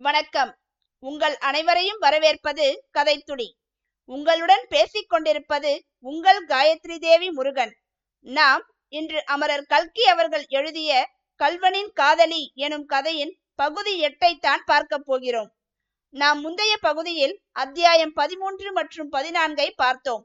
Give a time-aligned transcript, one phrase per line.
[0.00, 0.50] வணக்கம்.
[1.02, 2.66] உங்கள் அனைவரையும் வரவேற்பது
[2.98, 3.46] கதைத்துடி.
[4.08, 7.72] உங்களுடன் பேசிக் கொண்டிருப்பது உங்கள் காயத்ரி தேவி முருகன்.
[8.20, 11.08] நாம் இன்று அமரர் கல்கி அவர்கள் எழுதிய
[11.40, 15.50] கல்வனின் காதலி எனும் கதையின் பகுதி எட்டை தான் பார்க்க போகிறோம்.
[16.14, 20.24] நாம் முந்தைய பகுதியில் அத்தியாயம் பதிமூன்று மற்றும் பதினான்கை பார்த்தோம்.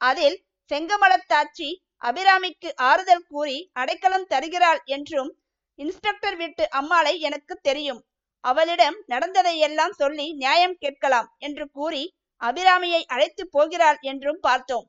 [0.00, 0.38] அதில்
[0.70, 1.70] செங்கமலத்தாச்சி
[2.02, 5.32] அபிராமிக்கு ஆறுதல் கூறி அடைக்கலம் தருகிறாள் என்றும்
[5.78, 8.04] இன்ஸ்பெக்டர் வீட்டு அம்மாளை எனக்கு தெரியும்.
[8.44, 12.04] அவளிடம் நடந்ததையெல்லாம் சொல்லி நியாயம் கேட்கலாம் என்று கூறி
[12.40, 14.86] அபிராமியை அழைத்து போகிறாள் என்றும் பார்த்தோம்.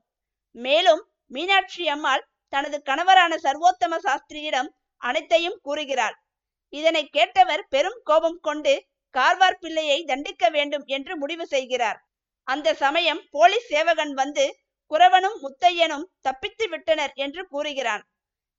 [0.55, 4.69] மேலும் மீனாட்சி அம்மாள் தனது கணவரான சர்வோத்தம சாஸ்திரியிடம்
[5.01, 6.15] அனைத்தையும் கூறுகிறாள்.
[6.73, 8.73] இதனை கேட்டவர் பெரும் கோபம் கொண்டு
[9.15, 11.99] கார்வார் பிள்ளையை தண்டிக்க வேண்டும் என்று முடிவு செய்கிறார்.
[12.47, 14.45] அந்த சமயம் போலீஸ் சேவகன் வந்து
[14.91, 18.03] குறவனும் முத்தையனும் தப்பித்து விட்டனர் என்று கூறுகிறான்.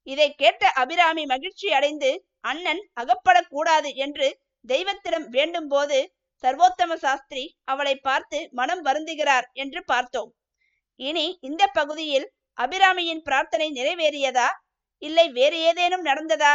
[0.07, 2.11] இதை கேட்ட அபிராமி மகிழ்ச்சி அடைந்து
[2.45, 4.29] அண்ணன் அகப்படக்கூடாது என்று
[4.69, 10.35] தெய்வத்திடம் வேண்டும் போது சர்வோத்தம சாஸ்திரி அவளை பார்த்து மனம் வருந்துகிறார் என்று பார்த்தோம்.
[10.97, 14.47] இனி இந்த பகுதியில் அபிராமியின் பிரார்த்தனை நிறைவேறியதா?
[14.99, 16.55] இல்லை வேறு ஏதேனும் நடந்ததா?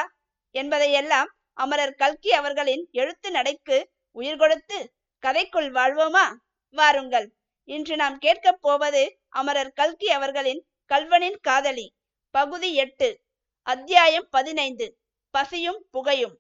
[0.52, 6.26] என்பதையெல்லாம் அமரர் கல்கி அவர்களின் எழுத்து நடைக்கு உயிர் கொடுத்து கதைக்குள் வாழ்வோமா?
[6.70, 7.34] வாருங்கள்.
[7.64, 11.95] இன்று நாம் கேட்கப் போவது அமரர் கல்கி அவர்களின் கல்வனின் காதலி.
[12.30, 13.22] பகுதி எட்டு.
[13.62, 14.98] அத்தியாயம் பதினைந்து.
[15.30, 16.39] பசியும் புகையும்.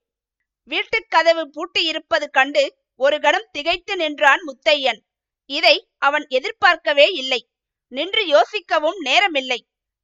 [0.67, 2.63] வீட்டுக் கதவு பூட்டி இருப்பது கண்டு
[2.95, 4.99] ஒரு கணம் திகைத்து நின்றான் முத்தையன்.
[5.49, 7.49] இதை அவன் எதிர்பார்க்கவே இல்லை.
[7.91, 9.59] நின்று யோசிக்கவும் நேரமில்லை.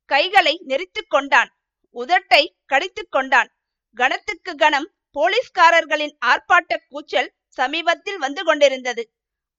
[0.06, 1.50] கைகளை நெரித்து கொண்டான்.
[1.96, 3.50] உதட்டை கடித்து கொண்டான்.
[3.98, 9.04] கணத்துக்கு கணம் போலீஸ்காரர்களின் ஆர்ப்பாட்ட கூச்சல் சமீபத்தில் வந்து கொண்டிருந்தது.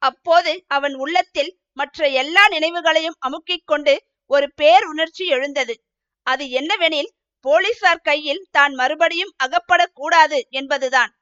[0.02, 3.94] அப்போது அவன் உள்ளத்தில் மற்ற எல்லா நினைவுகளையும் அமுக்கிக் கொண்டு
[4.30, 5.84] ஒரு பேர் உணர்ச்சி எழுந்தது.
[6.26, 7.10] அது என்னவெனில்
[7.44, 11.12] போலீசார் கையில் தான் மறுபடியும் அகப்படக்கூடாது என்பதுதான்.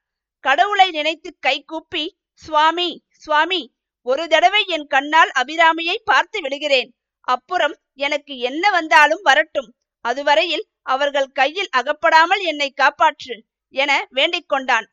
[0.45, 2.05] கடவுளை நினைத்து கைகூப்பி
[2.43, 2.91] சுவாமி
[3.25, 3.63] சுவாமி
[4.07, 6.91] ஒரு தடவை என் கண்ணால் அபிராமியை பார்த்து விடுகிறேன்.
[7.29, 7.75] அப்புறம்
[8.07, 9.69] எனக்கு என்ன வந்தாலும் வரட்டும்.
[10.05, 13.35] அதுவரையில் அவர்கள் கையில் அகப்படாமல் என்னை காப்பாற்று
[13.75, 14.87] என வேண்டிக் கொண்டான்.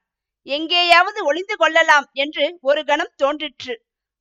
[0.47, 3.73] எங்கேயாவது ஒளிந்து கொள்ளலாம் என்று ஒரு கணம் தோன்றிற்று.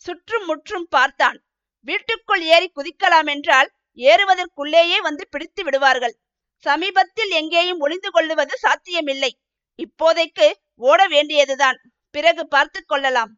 [0.05, 1.39] சுற்றும் முற்றும் பார்த்தான்.
[1.87, 3.69] வீட்டுக்குள் ஏறி குதிக்கலாம் என்றால்
[3.99, 6.15] ஏறுவதற்குள்ளேயே வந்து பிடித்து விடுவார்கள்.
[6.65, 9.31] சமீபத்தில் எங்கேயும் ஒளிந்து கொள்ளுவது சாத்தியமில்லை.
[9.79, 11.79] இப்போதைக்கு ஓட வேண்டியதுதான்.
[12.11, 13.33] பிறகு பார்த்து கொள்ளலாம்.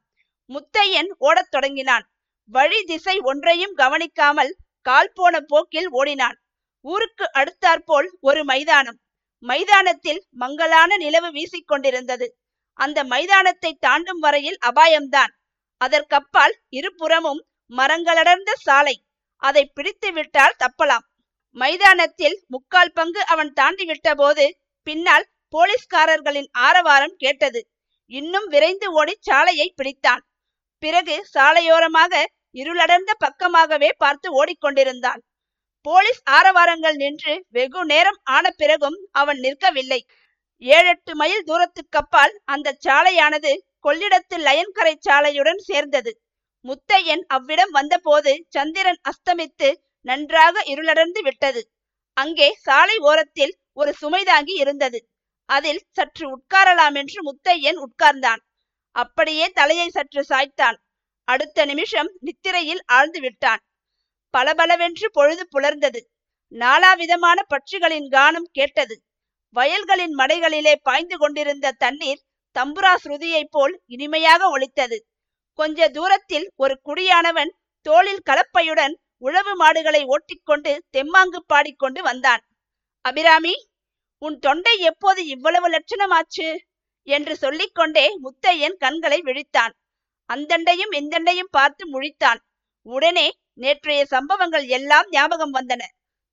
[0.51, 2.05] முத்தையன் ஓடத் தொடங்கினான்.
[2.51, 6.37] வழி திசை ஒன்றையும் கவனிக்காமல் கால் போன போக்கில் ஓடினான்.
[6.85, 8.99] ஊருக்கு அடுத்தாற்போல் ஒரு மைதானம்.
[9.43, 12.27] மைதானத்தில் மங்கலான நிலவு வீசிக்கொண்டிருந்தது
[12.79, 15.33] அந்த மைதானத்தை தாண்டும் வரையில் அபாயம்தான்.
[15.81, 18.97] அதற்கப்பால் இருபுறமும் மரங்களடர்ந்த சாலை.
[19.43, 21.07] அதை பிடித்து விட்டால் தப்பலாம்.
[21.57, 24.45] மைதானத்தில் முக்கால் பங்கு அவன் தாண்டி விட்டபோது
[24.87, 27.61] பின்னால் போலீஸ்காரர்களின் ஆரவாரம் கேட்டது.
[28.07, 30.23] இன்னும் விரைந்து ஓடி சாலையை பிடித்தான்.
[30.83, 32.23] பிறகு சாலையோரமாக
[32.55, 35.21] இருளடர்ந்த பக்கமாகவே பார்த்து ஓடிக்கொண்டிருந்தான்.
[35.87, 40.01] போலீஸ் ஆரவாரங்கள் நின்று வெகு நேரம் ஆன பிறகும் அவன் நிற்கவில்லை.
[40.63, 43.53] ஏழெட்டு மைல் தூரத்துக்கப்பால் அந்த சாலையானது
[43.85, 46.13] கொள்ளிடத்து லயன்கரை சாலையுடன் சேர்ந்தது.
[46.65, 49.69] முத்தையன் அவ்விடம் வந்தபோது சந்திரன் அஸ்தமித்து
[50.01, 51.63] நன்றாக இருளடர்ந்து விட்டது.
[52.17, 55.01] அங்கே சாலை ஓரத்தில் ஒரு சுமைதாங்கி இருந்தது.
[55.49, 58.41] அதில் சற்று உட்காரலாம் என்று முத்தையன் உட்கார்ந்தான்.
[58.97, 60.79] அப்படியே தலையை சற்று சாய்த்தான்.
[61.29, 63.63] அடுத்த நிமிஷம் நித்திரையில் ஆழ்ந்து விட்டான்.
[64.35, 66.01] பளபளவென்று பொழுது புலர்ந்தது.
[66.53, 68.95] நாலாவிதமான பட்சிகளின் கானம் கேட்டது.
[69.57, 72.23] வயல்களின் மடைகளிலே பாய்ந்து கொண்டிருந்த தண்ணீர்
[72.57, 74.99] தம்புரா ஸ்ருதியைப் போல் இனிமையாக ஒலித்தது.
[75.59, 77.53] கொஞ்ச தூரத்தில் ஒரு குடியானவன்
[77.87, 82.43] தோளில் கலப்பையுடன் உழவு மாடுகளை ஓட்டிக்கொண்டு தெம்மாங்கு பாடிக்கொண்டு வந்தான்.
[83.01, 83.55] அபிராமி
[84.19, 86.49] உன் தொண்டை எப்போது இவ்வளவு லட்சணமாச்சு?
[87.03, 89.73] என்று சொல்லிக்கொண்டே முத்தையன் கண்களை விழித்தான்.
[90.31, 92.41] அந்தண்டையும் இந்தண்டையும் பார்த்து முழித்தான்.
[92.87, 95.83] உடனே நேற்றைய சம்பவங்கள் எல்லாம் ஞாபகம் வந்தன.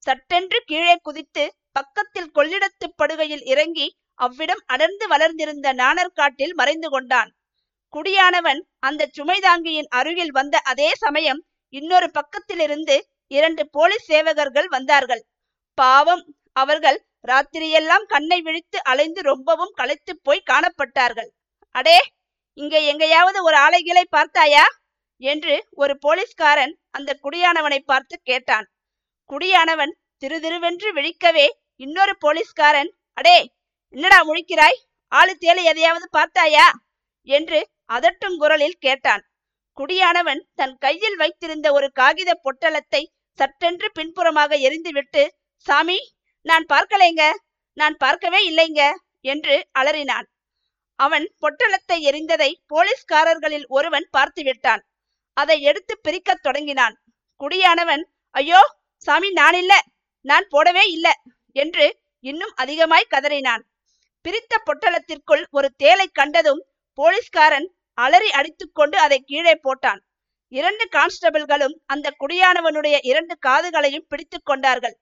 [0.03, 7.31] சட்டென்று கீழே குதித்து பக்கத்தில் கொள்ளிடத்து படுகையில் இறங்கி அவ்விடம் அடர்ந்து வளர்ந்திருந்த நாணற்காட்டில் மறைந்து கொண்டான்.
[7.93, 11.41] குடியானவன் அந்த சுமைதாங்கியின் அருகில் வந்த அதே சமயம்
[11.73, 12.95] இன்னொரு பக்கத்திலிருந்து
[13.31, 15.23] இரண்டு போலீஸ் சேவகர்கள் வந்தார்கள்.
[15.77, 21.29] பாவம் அவர்கள் ராத்திரியெல்லாம் கண்ணை விழித்து அலைந்து ரொம்பவும் களைத்து போய் காணப்பட்டார்கள்.
[21.75, 21.97] அடே
[22.57, 24.65] இங்கே எங்கேயாவது ஒரு ஆலைகளை பார்த்தாயா?
[25.21, 28.67] என்று ஒரு போலீஸ்காரன் அந்த குடியானவனை பார்த்து கேட்டான்.
[29.29, 33.37] குடியானவன் திரு திருவென்று விழிக்கவே இன்னொரு போலீஸ்காரன் அடே
[33.93, 34.77] என்னடா முழிக்கிறாய்?
[35.11, 36.65] ஆளு தேலை எதையாவது பார்த்தாயா?
[37.27, 37.59] என்று
[37.89, 39.23] அதட்டும் குரலில் கேட்டான்.
[39.77, 43.01] குடியானவன் தன் கையில் வைத்திருந்த ஒரு காகித பொட்டலத்தை
[43.39, 45.23] சட்டென்று பின்புறமாக எரிந்துவிட்டு
[45.65, 45.97] சாமி
[46.45, 47.23] நான் பார்க்கலைங்க
[47.77, 48.81] நான் பார்க்கவே இல்லைங்க
[49.25, 50.27] என்று அலறினான்.
[50.99, 54.81] அவன் பொட்டலத்தை எரிந்ததை போலீஸ்காரர்களில் ஒருவன் பார்த்துவிட்டான்
[55.37, 56.95] அதை எடுத்து பிரிக்கத் தொடங்கினான்.
[57.41, 58.03] குடியானவன்
[58.35, 58.61] ஐயோ
[59.07, 59.73] சாமி நான் இல்ல
[60.25, 61.07] நான் போடவே இல்ல
[61.55, 61.85] என்று
[62.25, 63.63] இன்னும் அதிகமாய் கதறினான்.
[64.25, 66.61] பிரித்த பொட்டலத்திற்குள் ஒரு தேலை கண்டதும்
[66.97, 70.01] போலீஸ்காரன் அலறி அடித்துக்கொண்டு அதை கீழே போட்டான்.
[70.51, 74.95] இரண்டு கான்ஸ்டபிள்களும் அந்த குடியானவனுடைய இரண்டு காதுகளையும் பிடித்து கொண்டார்கள்.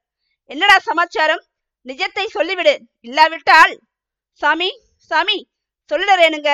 [0.49, 1.43] என்னடா சமாச்சாரம்?
[1.85, 2.73] நிஜத்தை சொல்லிவிடு.
[3.07, 3.73] இல்லாவிட்டால்?
[4.41, 4.69] சாமி
[5.11, 5.37] சாமி
[5.89, 6.51] சொல்லுறேனுங்க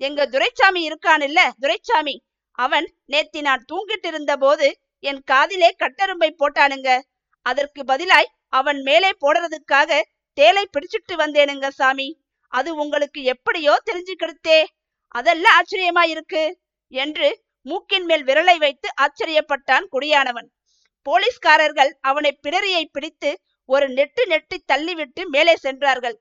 [0.00, 2.14] எங்க துரைச்சாமி இருக்கான் இல்ல துரைச்சாமி.
[2.58, 4.66] அவன் நேத்தி நான் தூங்கிட்டு இருந்த போது
[5.08, 6.90] என் காதிலே கட்டரும்பை போட்டானுங்க.
[7.46, 8.28] அதற்கு பதிலாய்
[8.58, 10.00] அவன் மேலே போடுறதுக்காக
[10.38, 12.08] தேலை பிடிச்சிட்டு வந்தேனுங்க சாமி.
[12.52, 14.58] அது உங்களுக்கு எப்படியோ தெரிஞ்சுக்கிடுத்தே
[15.16, 16.60] அதெல்லாம் ஆச்சரியமா இருக்கு?
[16.88, 20.48] என்று மூக்கின் மேல் விரலை வைத்து ஆச்சரியப்பட்டான் குடியானவன்.
[21.02, 26.20] போலீஸ்காரர்கள் அவனை பிடரியை பிடித்து ஒரு நெட்டு நெட்டி தள்ளிவிட்டு மேலே சென்றார்கள்.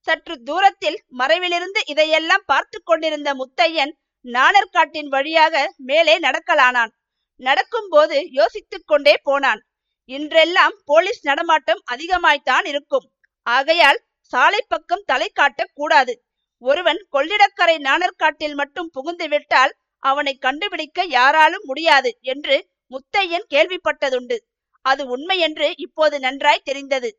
[0.00, 3.92] சற்று தூரத்தில் மறைவிலிருந்து இதையெல்லாம் பார்த்து கொண்டிருந்த முத்தையன்
[4.24, 6.90] நாணர்காட்டின் வழியாக மேலே நடக்கலானான்.
[7.36, 9.66] நடக்கும்போது யோசித்துக் கொண்டே போனான்.
[10.06, 13.12] இன்றெல்லாம் போலீஸ் நடமாட்டம் அதிகமாய்த்தான் இருக்கும்.
[13.42, 16.25] ஆகையால் சாலை பக்கம் தலை காட்டக் கூடாது.
[16.62, 19.72] ஒருவன் கொள்ளிடக்கரை நாணர்காட்டில் மட்டும் புகுந்து விட்டால்
[20.02, 22.56] அவனை கண்டுபிடிக்க யாராலும் முடியாது என்று
[22.90, 24.36] முத்தையன் கேள்விப்பட்டதுண்டு.
[24.84, 27.10] அது உண்மையென்று இப்போது நன்றாய் தெரிந்தது.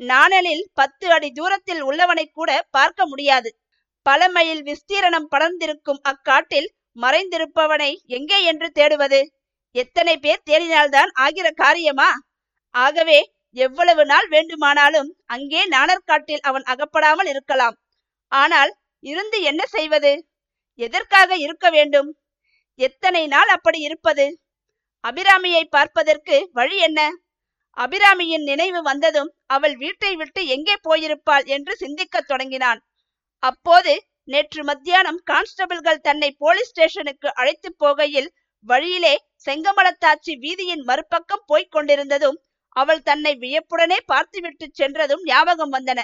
[0.00, 3.50] நாணலில் பத்து அடி தூரத்தில் உள்ளவனை கூட பார்க்க முடியாது.
[4.06, 6.68] பல மைல் விஸ்தீரணம் படர்ந்திருக்கும் அக்காட்டில்
[7.00, 9.20] மறைந்திருப்பவனை எங்கே என்று தேடுவது?
[9.74, 12.10] எத்தனை பேர் தேடினால்தான் ஆகிற காரியமா?
[12.74, 13.18] ஆகவே
[13.56, 17.76] எவ்வளவு நாள் வேண்டுமானாலும் அங்கே நாணர்காட்டில் அவன் அகப்படாமல் இருக்கலாம்.
[18.32, 18.72] ஆனால்
[19.04, 20.12] இருந்து என்ன செய்வது?
[20.78, 22.10] எதற்காக இருக்க வேண்டும்?
[22.78, 24.26] எத்தனை நாள் அப்படி இருப்பது?
[25.04, 27.00] அபிராமியை பார்ப்பதற்கு வழி என்ன?
[27.76, 32.80] அபிராமியின் நினைவு வந்ததும் அவள் வீட்டை விட்டு எங்கே போயிருப்பாள் என்று சிந்திக்கத் தொடங்கினான்.
[33.42, 33.92] அப்போது
[34.28, 38.28] நேற்று மத்தியானம் கான்ஸ்டபிள்கள் தன்னை போலீஸ் ஸ்டேஷனுக்கு அழைத்து போகையில்
[38.64, 39.14] வழியிலே
[39.46, 42.38] செங்கமலத்தாச்சி வீதியின் மறுபக்கம் போய்க் கொண்டிருந்ததும்
[42.76, 46.00] அவள் தன்னை வியப்புடனே பார்த்துவிட்டு சென்றதும் ஞாபகம் வந்தன.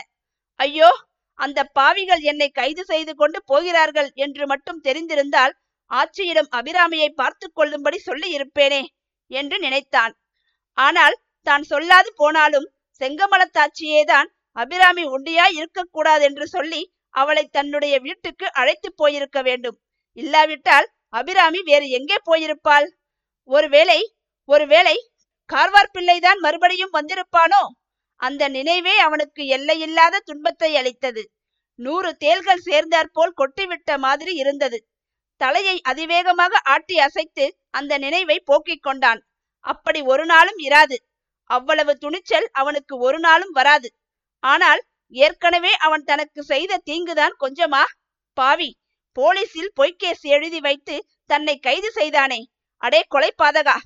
[0.60, 0.88] ஐயோ
[1.38, 5.54] அந்த பாவிகள் என்னை கைது செய்து கொண்டு போகிறார்கள் என்று மட்டும் தெரிந்திருந்தால்
[5.90, 8.82] ஆட்சியிடம் அபிராமியை பார்த்து கொள்ளும்படி சொல்லி இருப்பேனே
[9.30, 10.12] என்று நினைத்தான்.
[10.78, 12.66] ஆனால் தான் சொல்லாது போனாலும்
[13.00, 16.80] செங்கமலத்தாட்சியேதான் அபிராமி உண்டியாய் இருக்கக்கூடாது என்று சொல்லி
[17.14, 19.76] அவளை தன்னுடைய வீட்டுக்கு அழைத்து போயிருக்க வேண்டும்.
[20.18, 22.86] இல்லாவிட்டால் அபிராமி வேறு எங்கே போயிருப்பாள்?
[23.50, 24.00] ஒருவேளை
[24.48, 24.96] ஒருவேளை
[25.50, 27.62] கார்வார் பிள்ளைதான் மறுபடியும் வந்திருப்பானோ?
[28.20, 31.22] அந்த நினைவே அவனுக்கு எல்லையில்லாத துன்பத்தை அளித்தது.
[31.78, 34.78] நூறு தேள்கள் சேர்ந்தாற்போல் கொட்டிவிட்ட மாதிரி இருந்தது.
[35.40, 39.20] தலையை அதிவேகமாக ஆட்டி அசைத்து அந்த நினைவை போக்கிக் கொண்டான்.
[39.64, 40.96] அப்படி ஒரு நாளும் இராது.
[41.50, 43.88] அவ்வளவு துணிச்சல் அவனுக்கு ஒரு நாளும் வராது.
[44.42, 44.80] ஆனால்
[45.12, 47.84] ஏற்கனவே அவன் தனக்கு செய்த தீங்குதான் கொஞ்சமா?
[48.36, 48.70] பாவி
[49.16, 50.96] போலீஸில் பொய்க்கேஸ் எழுதி வைத்து
[51.30, 52.40] தன்னை கைது செய்தானே.
[52.82, 53.76] அடே கொலை பாதகா!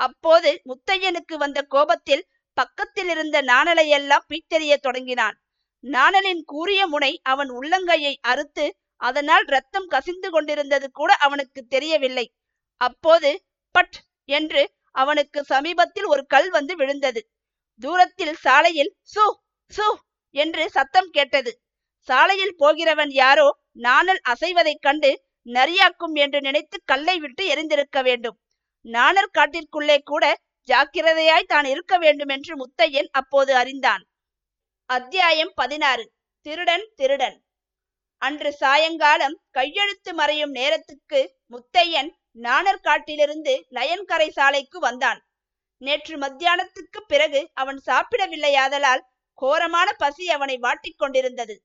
[0.00, 2.24] அப்போது முத்தையனுக்கு வந்த கோபத்தில்
[2.56, 5.36] பக்கத்தில் இருந்த நாணலையெல்லாம் பீத்தெறிய தொடங்கினான்.
[5.84, 8.66] நாணலின் கூறிய முனை அவன் உள்ளங்கையை அறுத்து
[9.00, 12.26] அதனால் ரத்தம் கசிந்து கொண்டிருந்தது கூட அவனுக்கு தெரியவில்லை.
[12.80, 13.30] அப்போது
[13.74, 13.96] பட்
[14.28, 14.62] என்று
[14.94, 17.20] அவனுக்கு சமீபத்தில் ஒரு கல் வந்து விழுந்தது.
[17.80, 19.24] தூரத்தில் சாலையில் சு
[19.72, 19.88] சு
[20.34, 21.52] என்று சத்தம் கேட்டது.
[22.08, 23.48] சாலையில் போகிறவன் யாரோ
[23.80, 25.10] நாணல் அசைவதைக் கண்டு
[25.46, 28.36] நரியாக்கும் என்று நினைத்து கல்லை விட்டு எரிந்திருக்க வேண்டும்.
[28.84, 30.24] நாணர் காட்டிற்குள்ளே கூட
[30.68, 34.06] ஜாக்கிரதையாய் தான் இருக்க வேண்டும் என்று முத்தையன் அப்போது அறிந்தான்.
[34.84, 36.12] அத்தியாயம் பதினாறு.
[36.40, 37.44] திருடன் திருடன்.
[38.22, 42.10] அன்று சாயங்காலம் கையெழுத்து மறையும் நேரத்துக்கு முத்தையன்
[42.42, 45.20] நாணர்காட்டிலிருந்து நயன்கரை சாலைக்கு வந்தான்.
[45.78, 49.02] நேற்று மத்தியானத்துக்கு பிறகு அவன் சாப்பிடவில்லையாதலால்
[49.34, 51.62] கோரமான பசி அவனை வாட்டிக் கொண்டிருந்தது.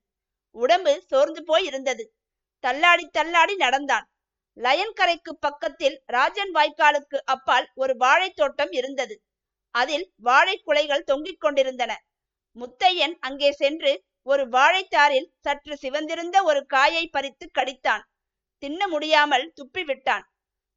[0.50, 2.12] உடம்பு சோர்ந்து போய் இருந்தது.
[2.60, 4.11] தள்ளாடி தள்ளாடி நடந்தான்.
[4.56, 9.22] லயன்கரைக்கு பக்கத்தில் ராஜன் வாய்க்காலுக்கு அப்பால் ஒரு வாழைத் தோட்டம் இருந்தது.
[9.70, 12.04] அதில் வாழை குலைகள் தொங்கிக் கொண்டிருந்தன.
[12.56, 18.02] முத்தையன் அங்கே சென்று ஒரு வாழைத்தாரில் சற்று சிவந்திருந்த ஒரு காயை பறித்து கடித்தான்.
[18.58, 20.22] தின்ன முடியாமல் துப்பிவிட்டான்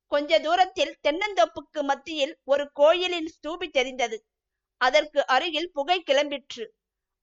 [0.07, 4.25] கொஞ்ச தூரத்தில் தென்னந்தோப்புக்கு மத்தியில் ஒரு கோயிலின் ஸ்தூபி தெரிந்தது.
[4.77, 6.65] அதற்கு அருகில் புகை கிளம்பிற்று.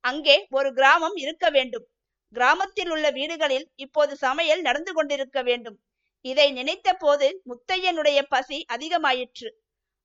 [0.00, 1.88] அங்கே ஒரு கிராமம் இருக்க வேண்டும்.
[2.32, 5.80] கிராமத்தில் உள்ள வீடுகளில் இப்போது சமையல் நடந்து கொண்டிருக்க வேண்டும்.
[6.24, 9.48] இதை நினைத்த போது முத்தையனுடைய பசி அதிகமாயிற்று.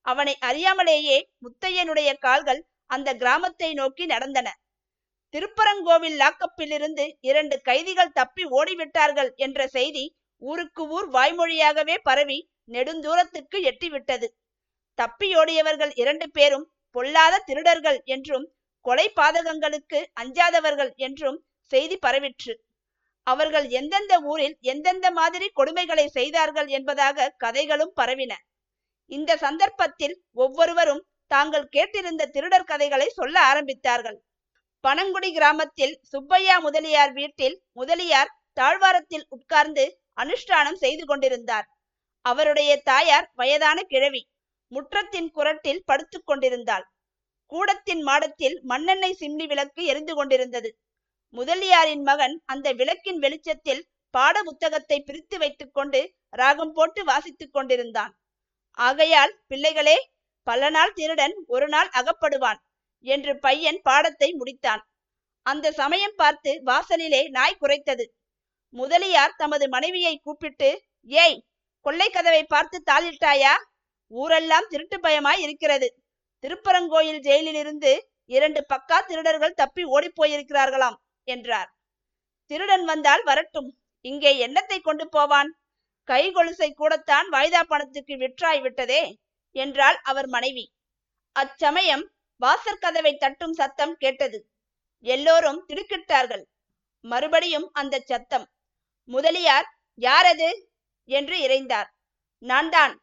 [0.01, 4.47] அவனை அறியாமலேயே முத்தையனுடைய கால்கள் அந்த கிராமத்தை நோக்கி நடந்தன.
[5.33, 10.05] திருப்பரங்கோவில் லாக்கப்பிலிருந்து இரண்டு கைதிகள் தப்பி ஓடிவிட்டார்கள் என்ற செய்தி
[10.41, 12.39] ஊருக்கு ஊர் வாய்மொழியாகவே பரவி
[12.71, 14.27] நெடுந்தூரத்துக்கு எட்டிவிட்டது.
[14.97, 18.45] தப்பியோடியவர்கள் இரண்டு பேரும் பொல்லாத திருடர்கள் என்றும்
[18.85, 21.37] கொலை பாதகங்களுக்கு அஞ்சாதவர்கள் என்றும்
[21.71, 22.53] செய்தி பரவிற்று.
[23.27, 28.33] அவர்கள் எந்தெந்த ஊரில் எந்தெந்த மாதிரி கொடுமைகளை செய்தார்கள் என்பதாக கதைகளும் பரவின.
[29.11, 34.17] இந்த சந்தர்ப்பத்தில் ஒவ்வொருவரும் தாங்கள் கேட்டிருந்த திருடர் கதைகளை சொல்ல ஆரம்பித்தார்கள்.
[34.83, 39.85] பனங்குடி கிராமத்தில் சுப்பையா முதலியார் வீட்டில் முதலியார் தாழ்வாரத்தில் உட்கார்ந்து
[40.17, 41.67] அனுஷ்டானம் செய்து கொண்டிருந்தார்.
[42.25, 44.21] அவருடைய தாயார் வயதான கிழவி
[44.71, 46.85] முற்றத்தின் குரட்டில் படுத்து கொண்டிருந்தாள்.
[47.51, 50.69] கூடத்தின் மாடத்தில் மண்ணெண்ணெய் சிம்னி விளக்கு எரிந்து கொண்டிருந்தது.
[51.33, 53.81] முதலியாரின் மகன் அந்த விளக்கின் வெளிச்சத்தில்
[54.13, 58.13] பாட புத்தகத்தை பிரித்து வைத்துக் கொண்டு ராகம் போட்டு வாசித்துக் கொண்டிருந்தான்.
[58.77, 59.97] ஆகையால் பிள்ளைகளே
[60.47, 62.59] பல நாள் திருடன் ஒரு நாள் அகப்படுவான்
[63.05, 64.81] என்று பையன் பாடத்தை முடித்தான்.
[65.45, 68.05] அந்த சமயம் பார்த்து வாசலிலே நாய் குறைத்தது
[68.69, 70.69] முதலியார் தமது மனைவியை கூப்பிட்டு
[71.07, 71.37] ஏய்
[71.85, 73.53] கொள்ளை கதவை பார்த்து தாளிட்டாயா?
[74.07, 75.87] ஊரெல்லாம் திருட்டு பயமாய் இருக்கிறது.
[76.43, 77.91] திருப்பரங்கோயில் ஜெயிலிலிருந்து
[78.25, 80.97] இரண்டு பக்கா திருடர்கள் தப்பி ஓடிப் போயிருக்கிறார்களாம்.
[81.27, 81.69] என்றார்.
[82.51, 83.69] திருடன் வந்தால் வரட்டும்.
[84.05, 85.49] இங்கே என்னத்தை கொண்டு போவான்?
[86.07, 89.01] கை கொலுசை கூடத்தான் வாய்தா பணத்துக்கு விற்றாய் விட்டதே
[89.55, 90.65] என்றாள் அவர் மனைவி.
[91.35, 92.05] அச்சமயம்
[92.41, 94.39] வாசற் கதவை தட்டும் சத்தம் கேட்டது.
[95.05, 96.45] எல்லோரும் திடுக்கிட்டார்கள்.
[97.05, 98.45] மறுபடியும் அந்த சத்தம்
[99.09, 99.67] முதலியார்
[99.99, 100.49] யாரது?
[101.09, 101.89] என்று இறைந்தார்.
[102.43, 102.93] நான் தான்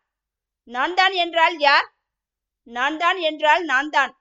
[0.69, 1.88] நான் தான் என்றால் யார்?
[2.66, 4.12] நான் தான் என்றால் நான் தான்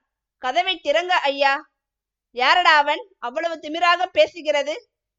[0.42, 1.52] கதவை திறங்க ஐயா.
[2.34, 4.74] யாரடா அவன் அவ்வளவு திமிராக பேசுகிறது?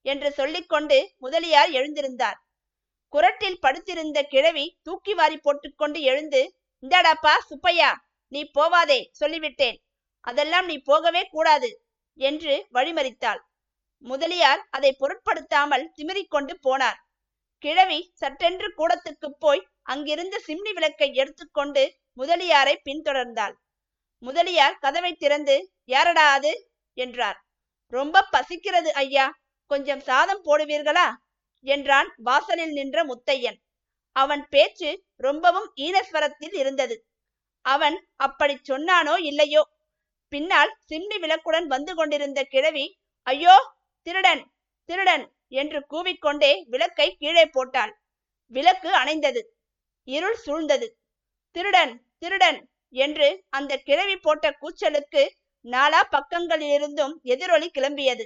[0.06, 2.40] என்று சொல்லிக்கொண்டு முதலியார் எழுந்திருந்தார்.
[3.14, 6.42] குரட்டில் படுத்திருந்த கிழவி தூக்கி வாரி போட்டுக்கொண்டு எழுந்து
[6.84, 7.92] இந்தாடாப்பா சுப்பையா
[8.28, 9.78] நீ போவாதே சொல்லிவிட்டேன்.
[10.20, 11.70] அதெல்லாம் நீ போகவே கூடாது
[12.20, 13.42] என்று வழிமறித்தாள்.
[14.06, 17.00] முதலியார் அதை பொருட்படுத்தாமல் திமிரிக்கொண்டு போனார்.
[17.64, 21.84] கிழவி சட்டென்று கூடத்துக்கு போய் அங்கிருந்த சிம்னி விளக்கை எடுத்துக்கொண்டு
[22.18, 23.56] முதலியாரை பின்தொடர்ந்தாள்.
[24.24, 25.56] முதலியார் கதவை திறந்து
[25.86, 26.54] யாரடா அது?
[26.98, 27.38] என்றார்.
[27.94, 29.25] ரொம்ப பசிக்கிறது ஐயா.
[29.72, 31.08] கொஞ்சம் சாதம் போடுவீர்களா?
[31.66, 33.58] என்றான் வாசலில் நின்ற முத்தையன்.
[34.16, 36.96] அவன் பேச்சு ரொம்பவும் ஈனஸ்வரத்தில் இருந்தது.
[37.66, 39.64] அவன் அப்படி சொன்னானோ இல்லையோ?
[40.34, 42.86] பின்னால் சிம்னி விளக்குடன் வந்து கொண்டிருந்த கிழவி
[43.28, 43.56] ஐயோ
[44.08, 44.44] திருடன்
[44.90, 47.94] திருடன் என்று கூவிக்கொண்டே விளக்கை கீழே போட்டாள்.
[48.54, 49.42] விளக்கு அணைந்தது.
[50.08, 50.88] இருள் சூழ்ந்தது.
[51.56, 52.60] திருடன் திருடன்
[52.96, 55.24] என்று அந்த கிழவி போட்ட கூச்சலுக்கு
[55.66, 58.26] நாலா பக்கங்களிலிருந்தும் எதிரொலி கிளம்பியது.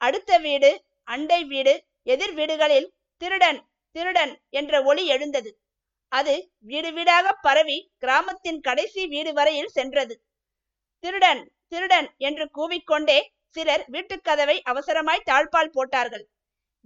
[0.00, 0.70] அடுத்த வீடு
[1.04, 2.88] அண்டை வீடு எதிர் வீடுகளில்
[3.22, 3.60] திருடன்
[3.96, 5.50] திருடன் என்ற ஒளி எழுந்தது.
[6.12, 10.14] அது வீடு வீடாக பரவி கிராமத்தின் கடைசி வீடு வரையில் சென்றது.
[11.04, 13.18] திருடன் திருடன் என்று கூவிக்கொண்டே
[13.56, 16.24] சிலர் வீட்டுக்கதவை அவசரமாய் தாழ்பால் போட்டார்கள்.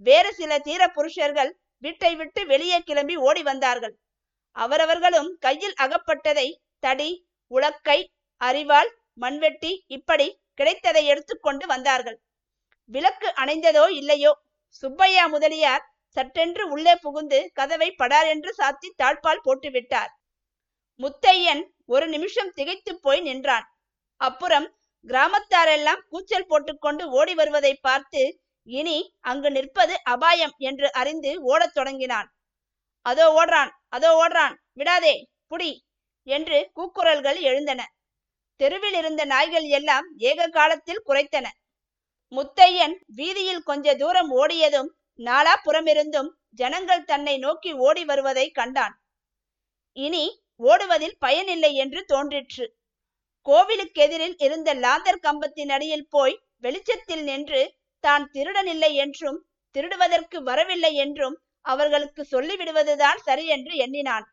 [0.03, 1.51] வேறு சில தீர புருஷர்கள்
[1.83, 3.95] வீட்டை விட்டு வெளியே கிளம்பி ஓடி வந்தார்கள்.
[4.55, 6.47] அவரவர்களும் கையில் அகப்பட்டதை
[6.79, 7.11] தடி
[7.51, 7.99] உலக்கை
[8.41, 12.17] அரிவாள் மண்வெட்டி இப்படி கிடைத்ததை எடுத்துக்கொண்டு வந்தார்கள்.
[12.89, 14.31] விளக்கு அணைந்ததோ இல்லையோ?
[14.83, 15.83] சுப்பையா முதலியார்
[16.17, 20.11] சட்டென்று உள்ளே புகுந்து கதவை படார் என்று சாத்தி தாழ்பால் போட்டுவிட்டார்.
[20.99, 23.65] முத்தையன் ஒரு நிமிஷம் திகைத்து போய் நின்றான்.
[24.21, 24.67] அப்புறம்
[25.05, 28.21] கிராமத்தாரெல்லாம் கூச்சல் போட்டுக்கொண்டு ஓடி வருவதை பார்த்து
[28.67, 32.27] இனி அங்கு நிற்பது அபாயம் என்று அறிந்து ஓடத் தொடங்கினான்.
[33.05, 35.15] அதோ ஓடுறான் அதோ ஓடுறான் விடாதே
[35.51, 35.71] புடி
[36.27, 37.81] என்று கூக்குரல்கள் எழுந்தன.
[38.63, 41.47] தெருவில் இருந்த நாய்கள் எல்லாம் ஏக காலத்தில் குறைத்தன
[42.33, 44.89] முத்தையன் வீதியில் கொஞ்ச தூரம் ஓடியதும்
[45.19, 48.95] நாலாபுறமிருந்தும் ஜனங்கள் தன்னை நோக்கி ஓடி வருவதை கண்டான்.
[49.97, 50.23] இனி
[50.63, 52.65] ஓடுவதில் பயனில்லை என்று தோன்றிற்று.
[53.45, 57.61] கோவிலுக்கு எதிரில் இருந்த லாந்தர் கம்பத்தின் அடியில் போய் வெளிச்சத்தில் நின்று
[58.03, 59.39] தான் திருடனில்லை என்றும்
[59.75, 64.25] திருடுவதற்கு வரவில்லை என்றும் அவர்களுக்கு சொல்லிவிடுவதுதான் சரி என்று எண்ணினான்.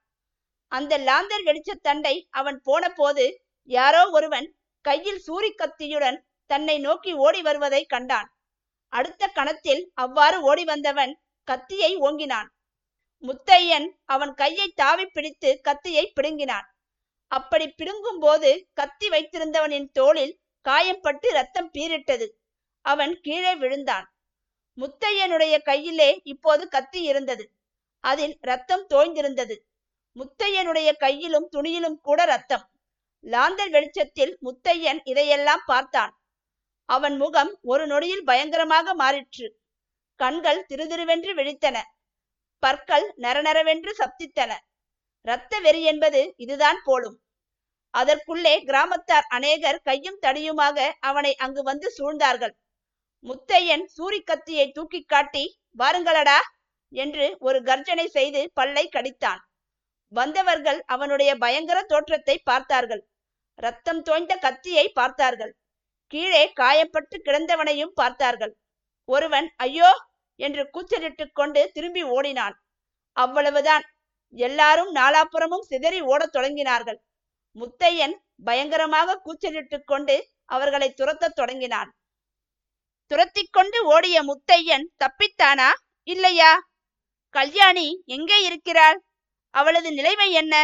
[0.73, 3.25] அந்த லாந்தர் வெளிச்சத்தண்டை அவன் போன போது
[3.71, 8.29] யாரோ ஒருவன் கையில் சூரிக்கத்தியுடன் தன்னை நோக்கி ஓடி வருவதை கண்டான்.
[8.89, 11.13] அடுத்த கணத்தில் அவ்வாறு ஓடி வந்தவன்
[11.45, 12.49] கத்தியை ஓங்கினான்.
[13.23, 16.67] முத்தையன் அவன் கையை தாவி பிடித்து கத்தியை பிடுங்கினான்.
[17.27, 22.29] அப்படி பிடுங்கும் போது கத்தி வைத்திருந்தவனின் தோளில் காயம்பட்டு ரத்தம் பீரிட்டது
[22.81, 24.07] அவன் கீழே விழுந்தான்.
[24.79, 27.53] முத்தையனுடைய கையிலே இப்போது கத்தி இருந்தது.
[28.05, 29.57] அதில் ரத்தம் தோய்ந்திருந்தது.
[30.17, 32.70] முத்தையனுடைய கையிலும் துணியிலும் கூட ரத்தம்
[33.25, 36.13] லாந்தர் வெளிச்சத்தில் முத்தையன் இதையெல்லாம் பார்த்தான்.
[36.85, 39.47] அவன் முகம் ஒரு நொடியில் பயங்கரமாக மாறிற்று.
[40.17, 41.77] கண்கள் திருதிருவென்று விழித்தன.
[42.59, 44.53] பற்கள் நரநரவென்று சப்தித்தன.
[45.23, 47.23] இரத்த வெறி என்பது இதுதான் போலும்.
[47.91, 52.55] அதற்குள்ளே கிராமத்தார் அநேகர் கையும் தடியுமாக அவனை அங்கு வந்து சூழ்ந்தார்கள்.
[53.25, 55.45] முத்தையன் சூரி கத்தியை தூக்கி காட்டி
[55.79, 56.39] வாருங்களடா
[56.93, 59.41] என்று ஒரு கர்ஜனை செய்து பல்லை கடித்தான்.
[60.09, 63.03] வந்தவர்கள் அவனுடைய பயங்கர தோற்றத்தை பார்த்தார்கள்.
[63.61, 65.53] ரத்தம் தோய்ந்த கத்தியை பார்த்தார்கள்.
[66.13, 68.53] கீழே காயப்பட்டு கிடந்தவனையும் பார்த்தார்கள்.
[69.09, 69.91] ஒருவன் ஐயோ!
[70.41, 72.57] என்று கூச்சலிட்டு கொண்டு திரும்பி ஓடினான்.
[73.17, 73.85] அவ்வளவுதான்.
[74.35, 76.99] எல்லாரும் நாலாப்புறமும் சிதறி ஓடத் தொடங்கினார்கள்.
[77.57, 78.15] முத்தையன்
[78.45, 81.91] பயங்கரமாக கூச்சலிட்டு கொண்டு அவர்களை துரத்தத் தொடங்கினான்.
[83.11, 85.71] துரத்தி கொண்டு ஓடிய முத்தையன் தப்பித்தானா?
[86.09, 86.53] இல்லையா?
[87.35, 88.99] கல்யாணி எங்கே இருக்கிறாள்?
[89.55, 90.55] அவளது நிலைமை என்ன?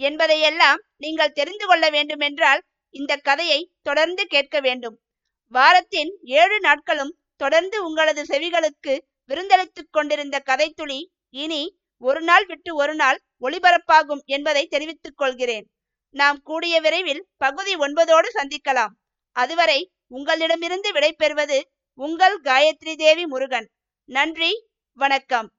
[0.00, 5.00] என்பதையெல்லாம் நீங்கள் தெரிந்து கொள்ள வேண்டுமென்றால் இந்த கதையை தொடர்ந்து கேட்க வேண்டும்.
[5.48, 13.22] வாரத்தின் ஏழு நாட்களும் தொடர்ந்து உங்களது செவிகளுக்கு விருந்தளித்துக் கொண்டிருந்த கதைத்துளி இனி ஒரு நாள் விட்டு ஒரு நாள்
[13.40, 15.70] ஒளிபரப்பாகும் என்பதை தெரிவித்துக் கொள்கிறேன்.
[16.10, 18.94] நாம் கூடிய விரைவில் பகுதி ஒன்பதோடு சந்திக்கலாம்.
[19.32, 21.62] அதுவரை உங்களிடமிருந்து விடைபெறுவது
[21.94, 23.70] உங்கள் காயத்ரி தேவி முருகன்.
[24.04, 25.55] நன்றி வணக்கம்.